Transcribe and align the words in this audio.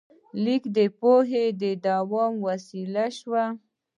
لیک 0.43 0.63
د 0.77 0.79
پوهې 0.99 1.45
د 1.61 1.63
دوام 1.85 2.33
وسیله 2.47 3.05
شوه. 3.17 3.45